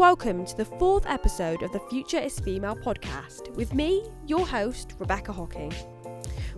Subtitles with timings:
[0.00, 4.94] welcome to the fourth episode of the Future is Female podcast with me, your host,
[4.98, 5.74] Rebecca Hocking.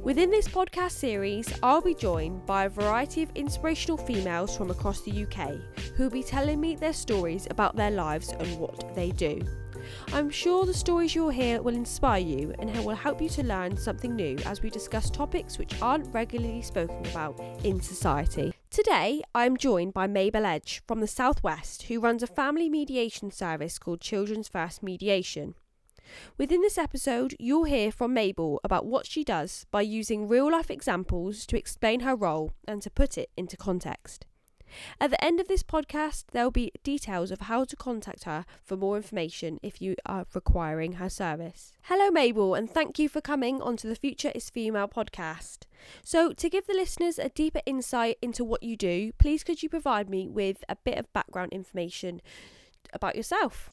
[0.01, 5.01] Within this podcast series, I'll be joined by a variety of inspirational females from across
[5.01, 5.57] the UK
[5.97, 9.43] who will be telling me their stories about their lives and what they do.
[10.13, 13.77] I'm sure the stories you'll hear will inspire you and will help you to learn
[13.77, 18.52] something new as we discuss topics which aren't regularly spoken about in society.
[18.73, 23.79] Today, I'm joined by Mabel Edge from the Southwest, who runs a family mediation service
[23.79, 25.57] called Children's First Mediation.
[26.39, 30.71] Within this episode, you'll hear from Mabel about what she does by using real life
[30.71, 34.25] examples to explain her role and to put it into context.
[35.01, 38.45] At the end of this podcast, there will be details of how to contact her
[38.63, 41.73] for more information if you are requiring her service.
[41.83, 45.61] Hello, Mabel, and thank you for coming onto the Future is Female podcast.
[46.03, 49.69] So, to give the listeners a deeper insight into what you do, please could you
[49.69, 52.21] provide me with a bit of background information
[52.93, 53.71] about yourself?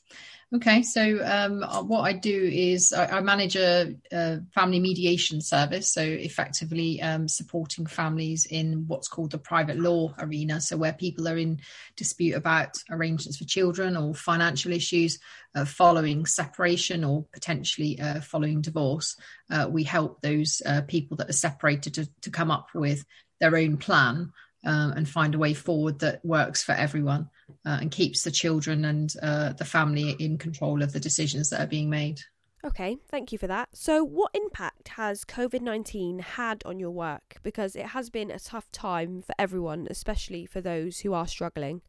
[0.51, 5.41] Okay, so um, uh, what I do is I, I manage a, a, family mediation
[5.41, 10.59] service, so effectively um, supporting families in what's called the private law arena.
[10.59, 11.59] So, where people are in
[11.95, 15.19] dispute about arrangements for children or financial issues
[15.53, 19.17] uh, following separation or potentially uh, following divorce,
[19.51, 23.05] uh, we help those uh, people that are separated to, to come up with
[23.39, 24.31] their own plan
[24.65, 27.29] um, and find a way forward that works for everyone
[27.65, 31.61] uh, and keeps the children and uh, the family in control of the decisions that
[31.61, 32.21] are being made.
[32.65, 33.69] Okay, thank you for that.
[33.73, 37.37] So, what impact has COVID 19 had on your work?
[37.41, 41.81] Because it has been a tough time for everyone, especially for those who are struggling.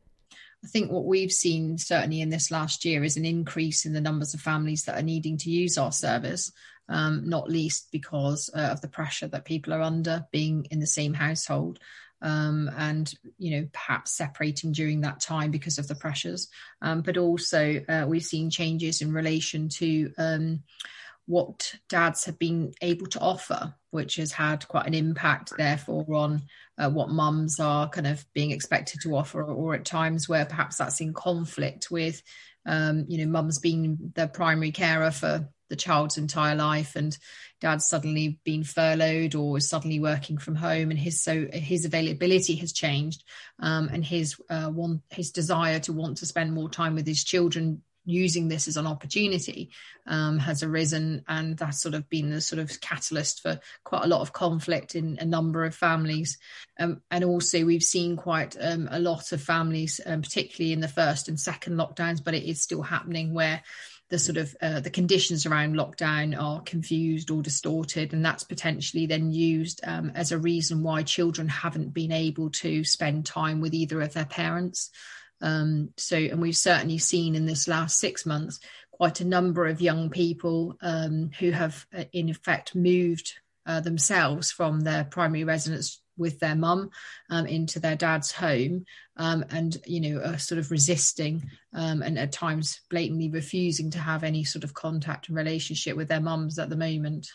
[0.64, 4.00] I think what we've seen certainly in this last year is an increase in the
[4.00, 6.52] numbers of families that are needing to use our service,
[6.88, 10.86] um, not least because uh, of the pressure that people are under being in the
[10.86, 11.80] same household
[12.22, 16.48] um, and you know perhaps separating during that time because of the pressures.
[16.82, 20.62] Um, but also uh, we've seen changes in relation to um,
[21.26, 26.42] what dads have been able to offer which has had quite an impact therefore on
[26.78, 30.76] uh, what mums are kind of being expected to offer or at times where perhaps
[30.76, 32.22] that's in conflict with
[32.66, 37.16] um, you know mums being the primary carer for the child's entire life and
[37.60, 42.56] dad's suddenly been furloughed or is suddenly working from home and his so his availability
[42.56, 43.24] has changed
[43.60, 44.70] um, and his uh,
[45.08, 48.86] his desire to want to spend more time with his children using this as an
[48.86, 49.70] opportunity
[50.06, 54.08] um, has arisen and that's sort of been the sort of catalyst for quite a
[54.08, 56.38] lot of conflict in a number of families.
[56.78, 60.88] Um, and also we've seen quite um, a lot of families um, particularly in the
[60.88, 63.62] first and second lockdowns but it is still happening where
[64.10, 69.06] the sort of uh, the conditions around lockdown are confused or distorted and that's potentially
[69.06, 73.72] then used um, as a reason why children haven't been able to spend time with
[73.72, 74.90] either of their parents.
[75.40, 78.60] Um, so and we've certainly seen in this last six months
[78.90, 84.50] quite a number of young people um, who have uh, in effect moved uh, themselves
[84.50, 86.90] from their primary residence with their mum
[87.30, 88.84] um, into their dad's home
[89.16, 93.98] um, and you know are sort of resisting um, and at times blatantly refusing to
[93.98, 97.28] have any sort of contact and relationship with their mums at the moment.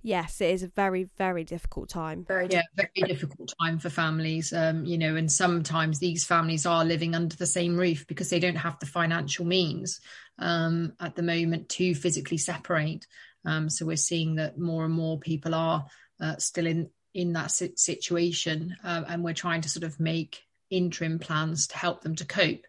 [0.00, 2.24] Yes it is a very very difficult time.
[2.24, 2.62] Very yeah.
[2.76, 7.36] very difficult time for families um, you know and sometimes these families are living under
[7.36, 10.00] the same roof because they don't have the financial means
[10.38, 13.06] um, at the moment to physically separate.
[13.44, 15.86] Um, so we're seeing that more and more people are
[16.20, 21.18] uh, still in in that situation um, and we're trying to sort of make interim
[21.18, 22.66] plans to help them to cope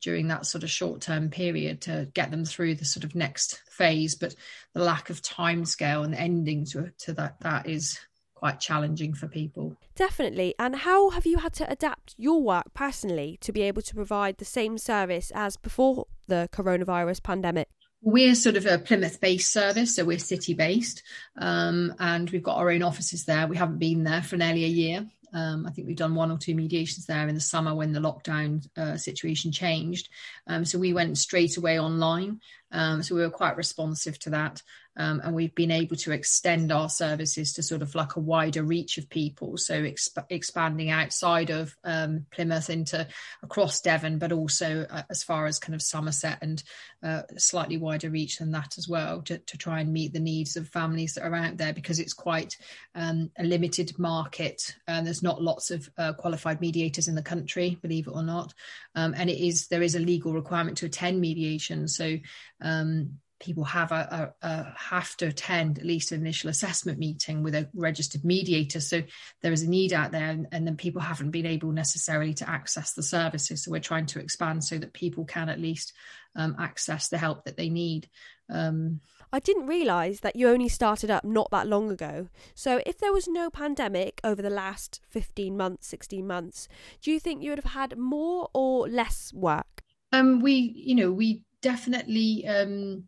[0.00, 3.62] during that sort of short term period to get them through the sort of next
[3.70, 4.14] phase.
[4.14, 4.34] But
[4.74, 7.98] the lack of time scale and ending to, to that that is
[8.34, 9.76] quite challenging for people.
[9.94, 10.54] Definitely.
[10.58, 14.38] And how have you had to adapt your work personally to be able to provide
[14.38, 17.68] the same service as before the coronavirus pandemic
[18.02, 21.02] we're sort of a Plymouth based service, so we're city based,
[21.38, 23.46] um, and we've got our own offices there.
[23.46, 25.06] We haven't been there for nearly a year.
[25.34, 28.00] Um, I think we've done one or two mediations there in the summer when the
[28.00, 30.10] lockdown uh, situation changed.
[30.46, 32.40] Um, so we went straight away online.
[32.72, 34.62] Um, so we were quite responsive to that.
[34.96, 38.62] Um, and we've been able to extend our services to sort of like a wider
[38.62, 39.56] reach of people.
[39.56, 43.06] So exp- expanding outside of um, Plymouth into
[43.42, 46.62] across Devon, but also uh, as far as kind of Somerset and
[47.02, 50.56] uh, slightly wider reach than that as well to, to, try and meet the needs
[50.56, 52.56] of families that are out there because it's quite
[52.94, 54.74] um, a limited market.
[54.86, 58.52] And there's not lots of uh, qualified mediators in the country, believe it or not.
[58.94, 61.88] Um, and it is there is a legal requirement to attend mediation.
[61.88, 62.18] So
[62.62, 67.42] um, people have a, a, a, have to attend at least an initial assessment meeting
[67.42, 68.80] with a registered mediator.
[68.80, 69.02] So
[69.42, 72.48] there is a need out there, and, and, then people haven't been able necessarily to
[72.48, 73.64] access the services.
[73.64, 75.92] So we're trying to expand so that people can at least
[76.36, 78.08] um, access the help that they need.
[78.48, 79.00] Um,
[79.32, 82.28] I didn't realise that you only started up not that long ago.
[82.54, 86.68] So, if there was no pandemic over the last 15 months, 16 months,
[87.00, 89.82] do you think you would have had more or less work?
[90.12, 93.04] Um, we, you know, we definitely um,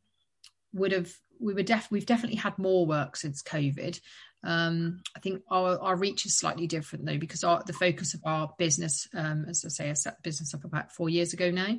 [0.72, 1.12] would have.
[1.40, 4.00] We were def- we've definitely had more work since COVID.
[4.44, 8.20] Um, I think our, our reach is slightly different though, because our, the focus of
[8.24, 11.50] our business, um, as I say, I set the business up about four years ago
[11.50, 11.76] now,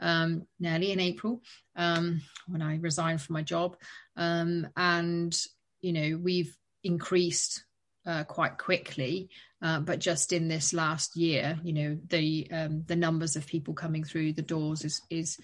[0.00, 1.42] um, nearly in April,
[1.76, 3.76] um, when I resigned from my job.
[4.16, 5.36] Um, and,
[5.80, 6.54] you know, we've
[6.84, 7.64] increased
[8.04, 9.30] uh, quite quickly.
[9.62, 13.74] Uh, but just in this last year, you know, the um, the numbers of people
[13.74, 15.38] coming through the doors is is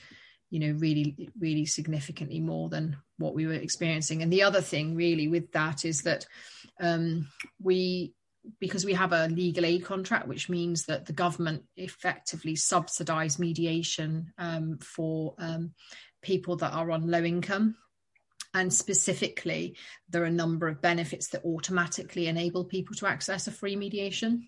[0.55, 4.95] you know really really significantly more than what we were experiencing and the other thing
[4.95, 6.25] really with that is that
[6.81, 7.27] um,
[7.61, 8.15] we
[8.61, 14.33] because we have a legal aid contract, which means that the government effectively subsidise mediation
[14.37, 15.73] um, for um,
[16.23, 17.75] people that are on low income.
[18.53, 19.77] And specifically,
[20.11, 24.47] there are a number of benefits that automatically enable people to access a free mediation,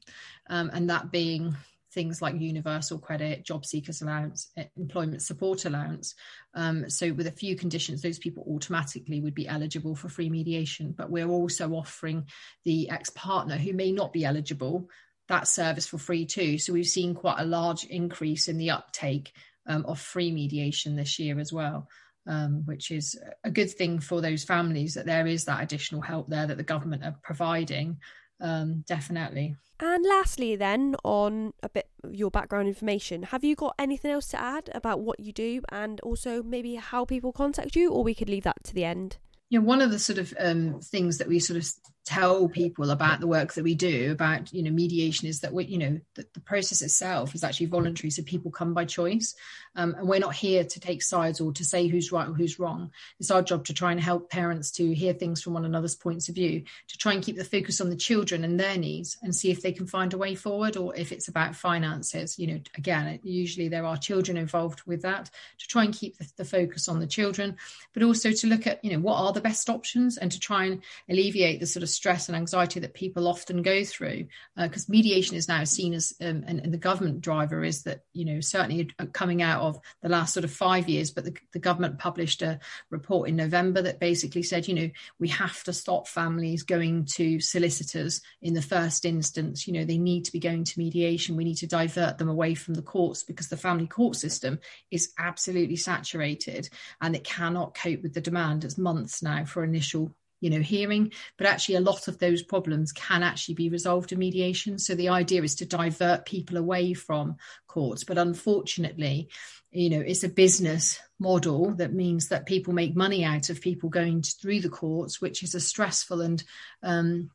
[0.49, 1.57] um, and that being
[1.97, 6.15] things like universal credit, job seekers allowance, employment support allowance.
[6.55, 10.95] Um, so, with a few conditions, those people automatically would be eligible for free mediation.
[10.97, 12.27] But we're also offering
[12.67, 14.91] the ex partner who may not be eligible
[15.29, 16.59] that service for free too.
[16.59, 19.33] So, we've seen quite a large increase in the uptake
[19.67, 21.89] um, of free mediation this year as well.
[22.29, 26.29] Um, which is a good thing for those families that there is that additional help
[26.29, 27.99] there that the government are providing
[28.41, 29.57] um, definitely.
[29.79, 34.29] And lastly, then, on a bit of your background information, have you got anything else
[34.29, 38.15] to add about what you do and also maybe how people contact you, or we
[38.15, 39.19] could leave that to the end?
[39.51, 41.69] Yeah, one of the sort of um, things that we sort of
[42.07, 45.65] tell people about the work that we do about you know mediation is that we
[45.65, 49.35] you know the, the process itself is actually voluntary so people come by choice.
[49.75, 52.59] Um, and we're not here to take sides or to say who's right or who's
[52.59, 52.93] wrong.
[53.21, 56.31] It's our job to try and help parents to hear things from one another's points
[56.31, 59.35] of view to try and keep the focus on the children and their needs and
[59.35, 62.39] see if they can find a way forward or if it's about finances.
[62.39, 66.31] You know again usually there are children involved with that to try and keep the,
[66.37, 67.57] the focus on the children
[67.93, 70.65] but also to look at you know what are the best options and to try
[70.65, 74.27] and alleviate the sort of stress and anxiety that people often go through
[74.57, 78.01] because uh, mediation is now seen as um, and, and, the government driver is that
[78.13, 81.59] you know certainly coming out of the last sort of five years but the, the
[81.59, 82.59] government published a
[82.91, 87.41] report in november that basically said you know we have to stop families going to
[87.41, 89.67] solicitors in the first instance.
[89.67, 91.37] You know they need to be going to mediation.
[91.37, 94.59] We need to divert them away from the courts because the family court system
[94.91, 96.69] is absolutely saturated
[97.01, 98.65] and it cannot cope with the demand.
[98.65, 100.15] It's months now for initial
[100.47, 104.19] you know hearing but actually a lot of those problems can actually be resolved in
[104.21, 104.79] mediation.
[104.79, 108.05] So the idea is to divert people away from courts.
[108.05, 109.29] But unfortunately
[109.73, 113.89] you know it's a business model that means that people make money out of people
[113.89, 116.45] going through the courts which is a stressful and
[116.83, 117.31] um,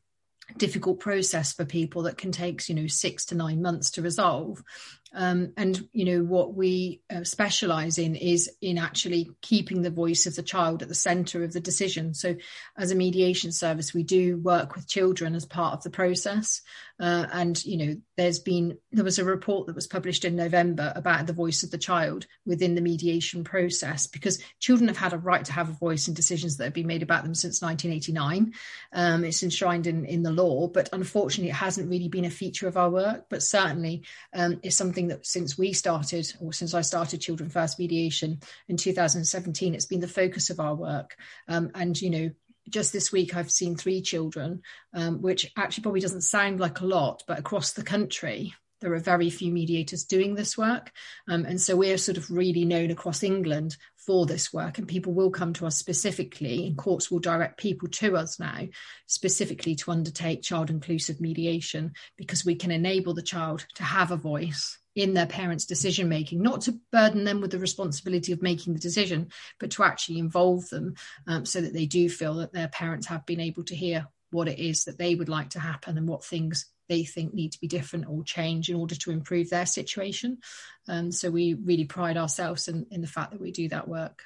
[0.56, 4.62] difficult process for people that can take you know six to nine months to resolve
[5.14, 10.26] um, and you know what we uh, specialize in is in actually keeping the voice
[10.26, 12.14] of the child at the center of the decision.
[12.14, 12.36] So
[12.76, 16.62] as a mediation service we do work with children as part of the process.
[17.00, 20.92] Uh, and you know there's been there was a report that was published in november
[20.96, 25.18] about the voice of the child within the mediation process because children have had a
[25.18, 28.52] right to have a voice in decisions that have been made about them since 1989
[28.92, 32.68] um, it's enshrined in in the law but unfortunately it hasn't really been a feature
[32.68, 34.02] of our work but certainly
[34.34, 38.76] um, it's something that since we started, or since I started Children First Mediation in
[38.76, 41.16] 2017, it's been the focus of our work.
[41.48, 42.30] Um, and, you know,
[42.68, 44.62] just this week I've seen three children,
[44.94, 48.98] um, which actually probably doesn't sound like a lot, but across the country, there are
[48.98, 50.90] very few mediators doing this work.
[51.28, 55.12] Um, and so we're sort of really known across England for this work and people
[55.12, 58.66] will come to us specifically and courts will direct people to us now
[59.06, 64.16] specifically to undertake child inclusive mediation because we can enable the child to have a
[64.16, 68.74] voice in their parents' decision making, not to burden them with the responsibility of making
[68.74, 70.94] the decision, but to actually involve them
[71.26, 74.48] um, so that they do feel that their parents have been able to hear what
[74.48, 77.60] it is that they would like to happen and what things they think need to
[77.60, 80.38] be different or change in order to improve their situation.
[80.88, 84.24] Um, so we really pride ourselves in, in the fact that we do that work.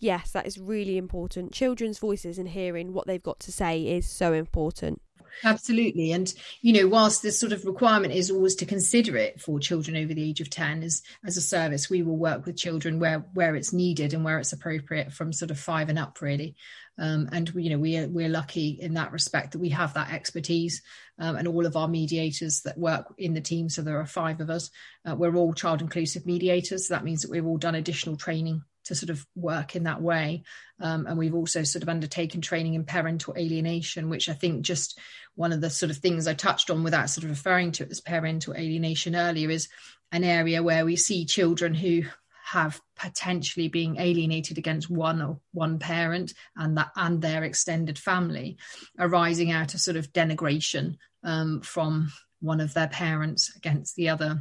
[0.00, 1.52] Yes, that is really important.
[1.52, 5.02] Children's voices and hearing what they've got to say is so important.
[5.44, 6.12] Absolutely.
[6.12, 9.96] And, you know, whilst this sort of requirement is always to consider it for children
[9.96, 13.20] over the age of 10, as, as a service, we will work with children where,
[13.34, 16.56] where it's needed and where it's appropriate from sort of five and up, really.
[17.00, 20.12] Um, and you know we are, we're lucky in that respect that we have that
[20.12, 20.82] expertise
[21.20, 24.40] um, and all of our mediators that work in the team so there are five
[24.40, 24.70] of us
[25.08, 28.62] uh, we're all child inclusive mediators so that means that we've all done additional training
[28.88, 30.42] to sort of work in that way.
[30.80, 34.98] Um, and we've also sort of undertaken training in parental alienation, which I think just
[35.34, 37.90] one of the sort of things I touched on without sort of referring to it
[37.90, 39.68] as parental alienation earlier is
[40.10, 42.02] an area where we see children who
[42.44, 48.56] have potentially being alienated against one or one parent and that and their extended family
[48.98, 54.40] arising out of sort of denigration um, from one of their parents against the other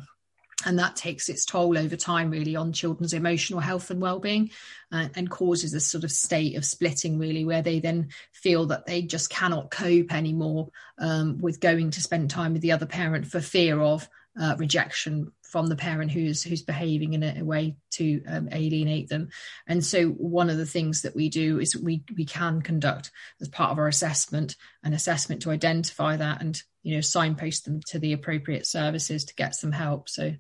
[0.66, 4.50] and that takes its toll over time really on children's emotional health and well-being
[4.92, 8.86] uh, and causes a sort of state of splitting really where they then feel that
[8.86, 13.28] they just cannot cope anymore um, with going to spend time with the other parent
[13.28, 14.10] for fear of
[14.40, 19.10] uh, rejection from the parent who's who's behaving in a, a way to um, alienate
[19.10, 19.30] them.
[19.66, 23.12] And so one of the things that we do is we we can conduct
[23.42, 27.82] as part of our assessment an assessment to identify that and you know signpost them
[27.86, 30.32] to the appropriate services to get some help so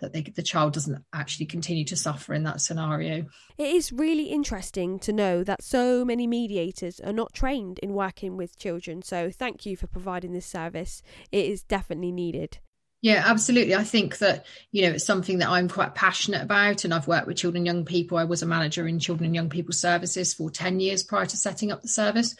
[0.00, 3.24] that they, the child doesn't actually continue to suffer in that scenario.
[3.56, 8.36] It is really interesting to know that so many mediators are not trained in working
[8.36, 9.00] with children.
[9.00, 11.00] So, thank you for providing this service.
[11.32, 12.58] It is definitely needed.
[13.00, 13.74] Yeah, absolutely.
[13.74, 16.84] I think that, you know, it's something that I'm quite passionate about.
[16.84, 18.18] And I've worked with children and young people.
[18.18, 21.36] I was a manager in children and young people services for 10 years prior to
[21.38, 22.34] setting up the service.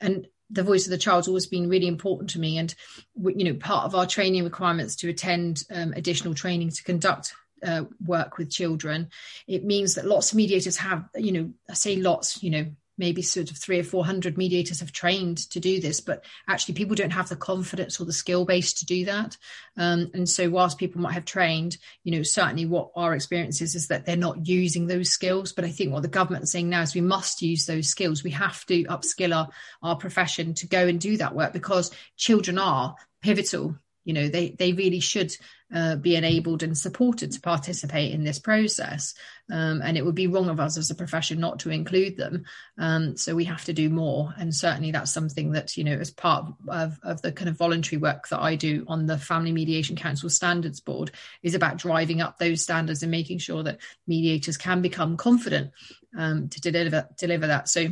[0.00, 2.58] And the voice of the child's always been really important to me.
[2.58, 2.74] And
[3.16, 7.34] you know, part of our training requirements to attend um, additional training to conduct
[7.66, 9.08] uh, work with children,
[9.46, 12.66] it means that lots of mediators have, you know, I say lots, you know,
[12.98, 16.74] maybe sort of three or four hundred mediators have trained to do this, but actually
[16.74, 19.36] people don't have the confidence or the skill base to do that.
[19.76, 23.74] Um, and so, whilst people might have trained, you know, certainly what our experience is
[23.74, 25.52] is that they're not using those skills.
[25.52, 28.22] But I think what the government is saying now is we must use those skills.
[28.22, 29.48] We have to upskill our,
[29.82, 34.50] our profession to go and do that work because children are pivotal you know they
[34.50, 35.34] they really should
[35.74, 39.14] uh, be enabled and supported to participate in this process.
[39.50, 42.44] Um, and it would be wrong of us as a profession not to include them.
[42.78, 44.34] Um, so we have to do more.
[44.38, 48.00] And certainly that's something that you know as part of, of the kind of voluntary
[48.00, 51.10] work that i do on the family mediation council standards board
[51.42, 55.70] is about driving up those standards and making sure that mediators can become confident
[56.16, 57.68] um, to deliver deliver that.
[57.68, 57.88] So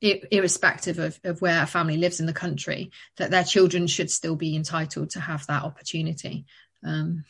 [0.00, 4.36] irrespective of, of where a family lives in the country, that their children should still
[4.36, 6.44] be entitled to have that opportunity.
[6.84, 7.24] Um,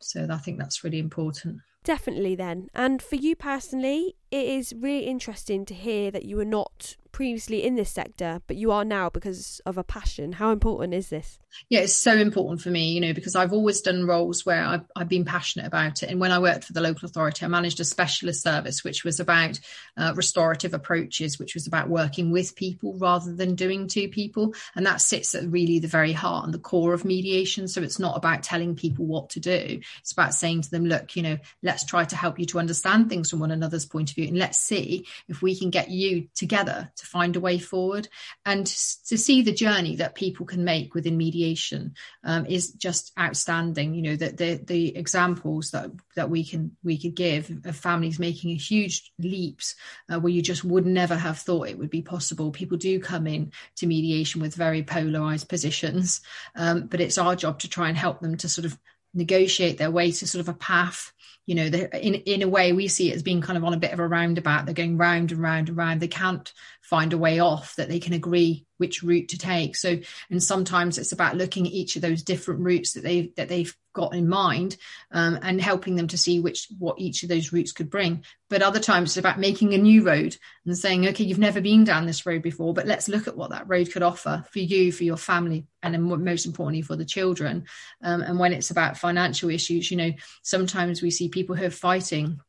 [0.00, 1.60] so I think that's really important.
[1.84, 2.68] Definitely, then.
[2.74, 7.64] And for you personally, it is really interesting to hear that you were not previously
[7.64, 10.32] in this sector, but you are now because of a passion.
[10.32, 11.38] How important is this?
[11.70, 14.84] Yeah, it's so important for me, you know, because I've always done roles where I've,
[14.94, 16.10] I've been passionate about it.
[16.10, 19.18] And when I worked for the local authority, I managed a specialist service, which was
[19.18, 19.58] about
[19.96, 24.54] uh, restorative approaches, which was about working with people rather than doing to people.
[24.74, 27.66] And that sits at really the very heart and the core of mediation.
[27.66, 31.16] So it's not about telling people what to do, it's about saying to them, look,
[31.16, 34.16] you know, let's try to help you to understand things from one another's point of
[34.16, 34.28] view.
[34.28, 38.08] And let's see if we can get you together to find a way forward.
[38.44, 41.94] And to see the journey that people can make within mediation
[42.24, 43.94] um, is just outstanding.
[43.94, 48.18] You know that the the examples that that we can we could give of families
[48.18, 49.74] making a huge leaps
[50.10, 52.50] uh, where you just would never have thought it would be possible.
[52.50, 56.20] People do come in to mediation with very polarized positions
[56.54, 58.78] um, but it's our job to try and help them to sort of
[59.16, 61.12] negotiate their way to sort of a path
[61.46, 63.78] you know in in a way we see it as being kind of on a
[63.78, 64.66] bit of a roundabout.
[64.66, 66.00] They're going round and round and round.
[66.00, 69.76] They can't find a way off that they can agree which route to take.
[69.76, 73.48] So and sometimes it's about looking at each of those different routes that they that
[73.48, 74.76] they've got in mind
[75.10, 78.22] um, and helping them to see which what each of those routes could bring.
[78.50, 80.36] But other times it's about making a new road
[80.66, 83.50] and saying okay you've never been down this road before but let's look at what
[83.50, 87.04] that road could offer for you for your family and then most importantly for the
[87.04, 87.64] children.
[88.02, 90.12] Um, and when it's about financial issues you know
[90.42, 92.40] sometimes we see people who are fighting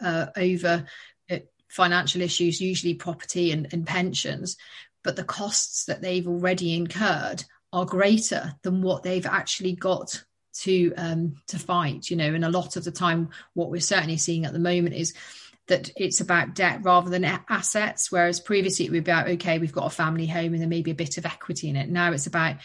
[0.00, 0.86] uh, over
[1.30, 4.56] uh, financial issues usually property and, and pensions
[5.02, 10.24] but the costs that they've already incurred are greater than what they've actually got
[10.62, 12.10] to um, to fight.
[12.10, 14.94] You know, and a lot of the time, what we're certainly seeing at the moment
[14.94, 15.14] is
[15.68, 18.10] that it's about debt rather than assets.
[18.10, 20.82] Whereas previously it would be about okay, we've got a family home and there may
[20.82, 21.88] be a bit of equity in it.
[21.88, 22.56] Now it's about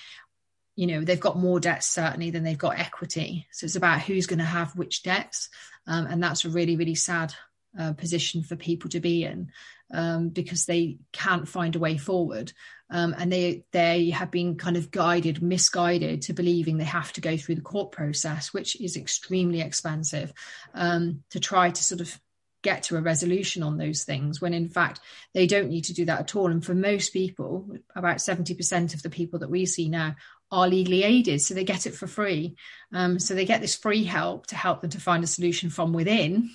[0.76, 3.48] you know they've got more debts certainly than they've got equity.
[3.52, 5.50] So it's about who's going to have which debts,
[5.88, 7.34] um, and that's a really really sad
[7.80, 9.52] uh, position for people to be in
[9.94, 12.54] um, because they can't find a way forward.
[12.90, 17.22] Um, and they they have been kind of guided, misguided to believing they have to
[17.22, 20.32] go through the court process, which is extremely expensive,
[20.74, 22.20] um, to try to sort of
[22.62, 25.00] get to a resolution on those things when in fact
[25.36, 26.48] they don't need to do that at all.
[26.48, 30.16] And for most people about 70% of the people that we see now
[30.52, 32.56] are legally aided so they get it for free.
[32.92, 35.94] Um, so they get this free help to help them to find a solution from
[35.94, 36.50] within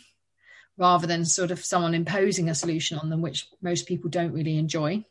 [0.80, 4.56] rather than sort of someone imposing a solution on them, which most people don't really
[4.56, 5.04] enjoy.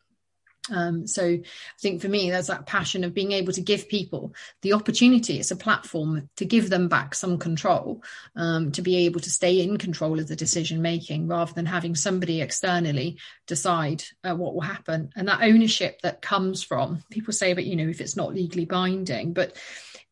[0.72, 1.42] Um, so I
[1.80, 5.40] think for me, there's that passion of being able to give people the opportunity.
[5.40, 8.04] It's a platform to give them back some control,
[8.36, 11.96] um, to be able to stay in control of the decision making rather than having
[11.96, 15.12] somebody externally decide uh, what will happen.
[15.16, 18.66] And that ownership that comes from people say, but you know, if it's not legally
[18.66, 19.56] binding, but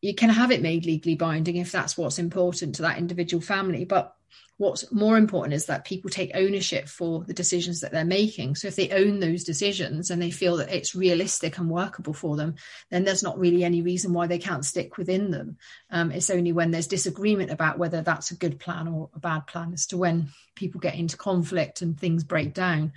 [0.00, 3.84] you can have it made legally binding if that's what's important to that individual family.
[3.84, 4.14] But
[4.58, 8.56] what's more important is that people take ownership for the decisions that they're making.
[8.56, 12.36] So if they own those decisions and they feel that it's realistic and workable for
[12.36, 12.56] them
[12.90, 15.56] then there's not really any reason why they can't stick within them.
[15.90, 19.46] Um, it's only when there's disagreement about whether that's a good plan or a bad
[19.46, 22.92] plan as to when people get into conflict and things break down.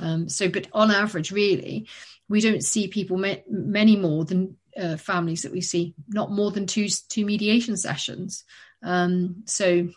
[0.00, 1.88] Um, so but on average really
[2.28, 6.50] we don't see people ma- many more than uh, families that we see not more
[6.50, 8.44] than two two mediation sessions.
[8.82, 9.88] Um, so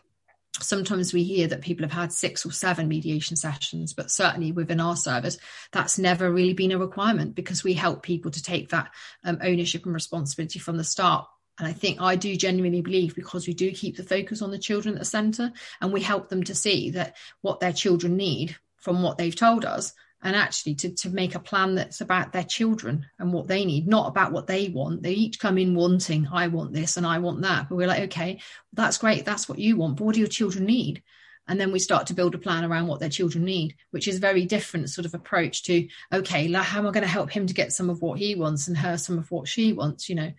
[0.63, 4.79] sometimes we hear that people have had six or seven mediation sessions but certainly within
[4.79, 5.37] our service
[5.71, 8.91] that's never really been a requirement because we help people to take that
[9.23, 11.27] um, ownership and responsibility from the start.
[11.59, 14.59] And I think I do genuinely believe because we do keep the focus on the
[14.59, 18.55] children at the centre and we help them to see that what their children need
[18.77, 19.93] from what they've told us
[20.23, 23.87] and actually to, to make a plan that's about their children and what they need,
[23.87, 25.03] not about what they want.
[25.03, 27.69] They each come in wanting, I want this and I want that.
[27.69, 28.39] But we're like, okay,
[28.73, 29.25] that's great.
[29.25, 29.97] That's what you want.
[29.97, 31.03] But what do your children need?
[31.47, 34.17] And then we start to build a plan around what their children need, which is
[34.17, 37.47] a very different sort of approach to, okay, how am I going to help him
[37.47, 40.15] to get some of what he wants and her some of what she wants, you
[40.15, 40.31] know?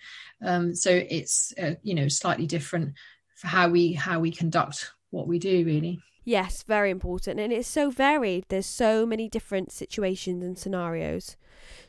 [0.45, 2.95] Um, so it's, uh, you know, slightly different
[3.37, 6.03] for how we, how we conduct what we do really.
[6.29, 7.41] Yes, very important.
[7.41, 8.45] And it's so varied.
[8.51, 11.39] There's so many different situations and scenarios.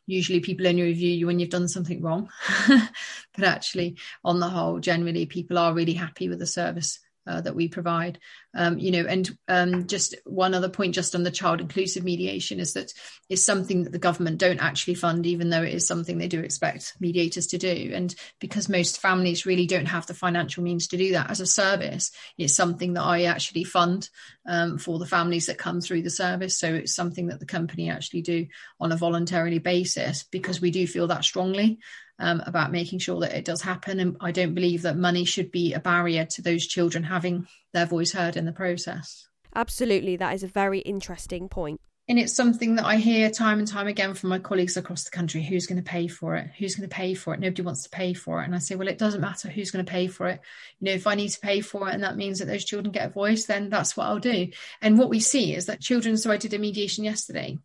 [0.07, 2.29] Usually people only review you when you've done something wrong
[2.67, 7.55] but actually on the whole generally people are really happy with the service uh, that
[7.55, 8.19] we provide.
[8.53, 12.59] Um, you know, and um, just one other point, just on the child inclusive mediation,
[12.59, 12.93] is that
[13.29, 16.39] it's something that the government don't actually fund, even though it is something they do
[16.41, 17.91] expect mediators to do.
[17.93, 21.47] And because most families really don't have the financial means to do that as a
[21.47, 24.09] service, it's something that I actually fund
[24.45, 26.57] um, for the families that come through the service.
[26.57, 28.47] So it's something that the company actually do
[28.79, 31.79] on a voluntarily basis because we do feel that strongly
[32.19, 33.99] um, about making sure that it does happen.
[33.99, 37.85] And I don't believe that money should be a barrier to those children having their
[37.85, 39.27] voice heard in the process.
[39.53, 41.79] Absolutely, that is a very interesting point.
[42.07, 45.09] And it's something that I hear time and time again from my colleagues across the
[45.09, 46.51] country who's going to pay for it?
[46.59, 47.39] Who's going to pay for it?
[47.39, 48.45] Nobody wants to pay for it.
[48.45, 50.39] And I say, well, it doesn't matter who's going to pay for it.
[50.79, 52.91] You know, if I need to pay for it and that means that those children
[52.91, 54.49] get a voice, then that's what I'll do.
[54.81, 57.57] And what we see is that children, so I did a mediation yesterday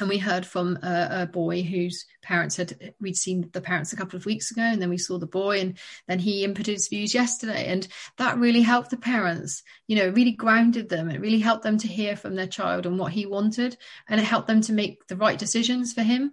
[0.00, 3.96] and we heard from a, a, boy whose parents had we'd seen the parents a
[3.96, 5.78] couple of weeks ago and then we saw the boy and
[6.08, 7.66] then he inputted his views yesterday.
[7.66, 7.86] And
[8.18, 11.10] that really helped the parents you know really grounded them.
[11.10, 13.76] It really helped them to hear from their child and what he wanted
[14.08, 16.32] and it helped them to make the right decisions for him.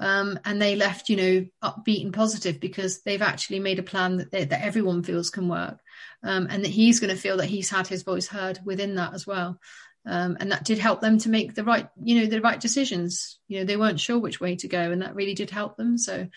[0.00, 4.18] Um, and they left you know upbeat and positive because they've actually made a plan
[4.18, 5.80] that, they, that everyone feels can work
[6.22, 9.12] um, and that he's going to feel that he's had his voice heard within that
[9.14, 9.58] as well
[10.06, 13.38] um, and that did help them to make the right you know the right decisions.
[13.48, 15.98] You know they weren't sure which way to go and that really did help them.
[15.98, 16.28] So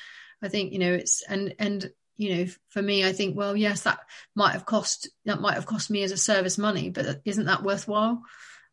[0.44, 3.84] i think you know it's and and you know for me i think well yes
[3.84, 4.00] that
[4.36, 7.64] might have cost that might have cost me as a service money but isn't that
[7.64, 8.22] worthwhile?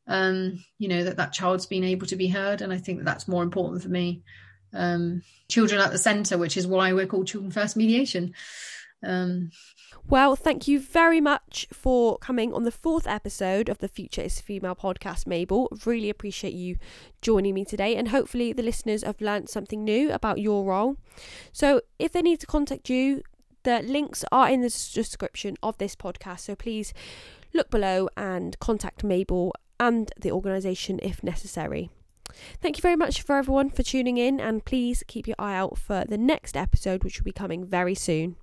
[0.06, 3.04] Um you know that that child's been able to be heard and i think that
[3.04, 4.22] that's more important for me.
[4.72, 8.34] Um children at the center which is why we're called children first mediation.
[9.04, 9.52] Um,
[10.08, 14.40] well, thank you very much for coming on the fourth episode of the Future is
[14.40, 15.68] Female podcast, Mabel.
[15.84, 16.76] Really appreciate you
[17.20, 20.96] joining me today, and hopefully, the listeners have learned something new about your role.
[21.52, 23.22] So, if they need to contact you,
[23.64, 26.40] the links are in the description of this podcast.
[26.40, 26.94] So, please
[27.52, 31.90] look below and contact Mabel and the organisation if necessary.
[32.60, 35.78] Thank you very much for everyone for tuning in, and please keep your eye out
[35.78, 38.36] for the next episode, which will be coming very soon.